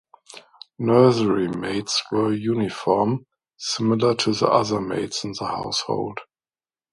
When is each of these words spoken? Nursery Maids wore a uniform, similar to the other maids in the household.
Nursery 0.79 1.47
Maids 1.49 2.01
wore 2.11 2.31
a 2.33 2.35
uniform, 2.35 3.27
similar 3.55 4.15
to 4.15 4.33
the 4.33 4.47
other 4.47 4.81
maids 4.81 5.23
in 5.23 5.33
the 5.37 5.45
household. 5.45 6.21